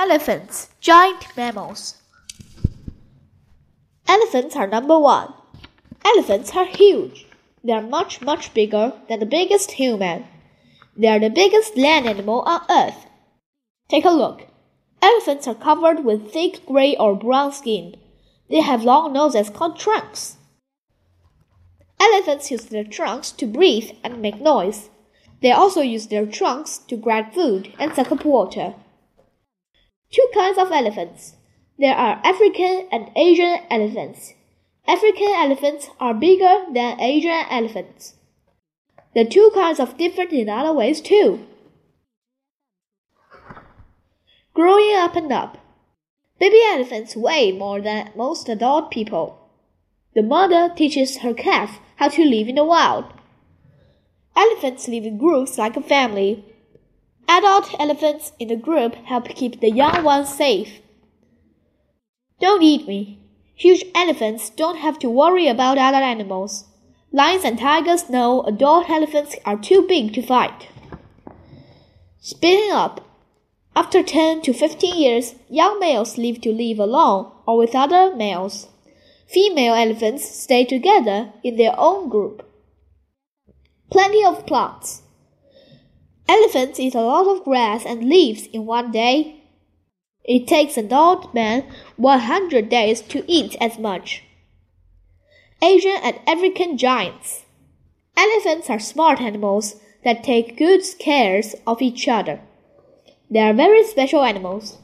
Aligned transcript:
Elephants, 0.00 0.68
giant 0.80 1.26
mammals. 1.36 1.96
Elephants 4.06 4.54
are 4.54 4.68
number 4.68 4.96
one. 4.96 5.34
Elephants 6.04 6.54
are 6.54 6.66
huge. 6.66 7.26
They 7.64 7.72
are 7.72 7.82
much, 7.82 8.22
much 8.22 8.54
bigger 8.54 8.92
than 9.08 9.18
the 9.18 9.26
biggest 9.26 9.72
human. 9.72 10.24
They 10.96 11.08
are 11.08 11.18
the 11.18 11.30
biggest 11.30 11.76
land 11.76 12.06
animal 12.06 12.42
on 12.42 12.60
earth. 12.70 13.06
Take 13.88 14.04
a 14.04 14.10
look. 14.10 14.46
Elephants 15.02 15.48
are 15.48 15.56
covered 15.56 16.04
with 16.04 16.32
thick 16.32 16.64
gray 16.64 16.96
or 16.96 17.16
brown 17.16 17.50
skin. 17.50 17.96
They 18.48 18.60
have 18.60 18.84
long 18.84 19.12
noses 19.12 19.50
called 19.50 19.80
trunks. 19.80 20.36
Elephants 21.98 22.52
use 22.52 22.66
their 22.66 22.84
trunks 22.84 23.32
to 23.32 23.46
breathe 23.46 23.90
and 24.04 24.22
make 24.22 24.40
noise. 24.40 24.90
They 25.42 25.50
also 25.50 25.80
use 25.80 26.06
their 26.06 26.24
trunks 26.24 26.78
to 26.86 26.96
grab 26.96 27.34
food 27.34 27.74
and 27.80 27.92
suck 27.92 28.12
up 28.12 28.24
water. 28.24 28.76
Two 30.10 30.26
kinds 30.32 30.58
of 30.58 30.72
elephants. 30.72 31.34
There 31.78 31.94
are 31.94 32.20
African 32.24 32.88
and 32.90 33.10
Asian 33.14 33.60
elephants. 33.70 34.34
African 34.86 35.28
elephants 35.36 35.90
are 36.00 36.14
bigger 36.14 36.64
than 36.72 37.00
Asian 37.00 37.44
elephants. 37.50 38.14
The 39.14 39.24
two 39.24 39.50
kinds 39.54 39.78
are 39.80 39.86
different 39.86 40.32
in 40.32 40.48
other 40.48 40.72
ways 40.72 41.00
too. 41.00 41.46
Growing 44.54 44.96
up 44.96 45.14
and 45.14 45.30
up. 45.30 45.58
Baby 46.40 46.60
elephants 46.72 47.14
weigh 47.14 47.52
more 47.52 47.80
than 47.80 48.10
most 48.16 48.48
adult 48.48 48.90
people. 48.90 49.38
The 50.14 50.22
mother 50.22 50.72
teaches 50.74 51.18
her 51.18 51.34
calf 51.34 51.80
how 51.96 52.08
to 52.08 52.24
live 52.24 52.48
in 52.48 52.54
the 52.54 52.64
wild. 52.64 53.04
Elephants 54.34 54.88
live 54.88 55.04
in 55.04 55.18
groups 55.18 55.58
like 55.58 55.76
a 55.76 55.82
family. 55.82 56.44
Adult 57.28 57.74
elephants 57.78 58.32
in 58.38 58.48
the 58.48 58.56
group 58.56 58.94
help 59.04 59.28
keep 59.28 59.60
the 59.60 59.70
young 59.70 60.02
ones 60.02 60.34
safe. 60.34 60.80
Don't 62.40 62.62
eat 62.62 62.88
me. 62.88 63.20
Huge 63.54 63.84
elephants 63.94 64.48
don't 64.50 64.78
have 64.78 64.98
to 65.00 65.10
worry 65.10 65.46
about 65.46 65.76
other 65.76 65.98
animals. 65.98 66.64
Lions 67.12 67.44
and 67.44 67.58
tigers 67.58 68.08
know 68.08 68.42
adult 68.42 68.88
elephants 68.88 69.36
are 69.44 69.58
too 69.58 69.86
big 69.86 70.14
to 70.14 70.22
fight. 70.22 70.68
Speeding 72.20 72.72
up. 72.72 73.04
After 73.76 74.02
10 74.02 74.42
to 74.42 74.52
15 74.52 74.96
years, 74.96 75.34
young 75.48 75.78
males 75.78 76.18
live 76.18 76.40
to 76.42 76.52
live 76.52 76.78
alone 76.78 77.30
or 77.46 77.58
with 77.58 77.74
other 77.74 78.14
males. 78.14 78.68
Female 79.26 79.74
elephants 79.74 80.28
stay 80.28 80.64
together 80.64 81.32
in 81.44 81.56
their 81.56 81.74
own 81.76 82.08
group. 82.08 82.48
Plenty 83.90 84.24
of 84.24 84.46
plants. 84.46 85.02
Elephants 86.48 86.80
eat 86.80 86.94
a 86.94 87.02
lot 87.02 87.26
of 87.26 87.44
grass 87.44 87.84
and 87.84 88.08
leaves 88.08 88.46
in 88.54 88.64
one 88.64 88.90
day. 88.90 89.42
It 90.24 90.46
takes 90.46 90.78
an 90.78 90.90
old 90.90 91.34
man 91.34 91.66
100 91.98 92.70
days 92.70 93.02
to 93.02 93.22
eat 93.30 93.54
as 93.60 93.78
much. 93.78 94.22
Asian 95.62 95.98
and 96.02 96.18
African 96.26 96.78
giants. 96.78 97.44
Elephants 98.16 98.70
are 98.70 98.78
smart 98.78 99.20
animals 99.20 99.76
that 100.04 100.24
take 100.24 100.56
good 100.56 100.80
care 100.98 101.42
of 101.66 101.82
each 101.82 102.08
other. 102.08 102.40
They 103.30 103.40
are 103.40 103.52
very 103.52 103.84
special 103.84 104.24
animals. 104.24 104.78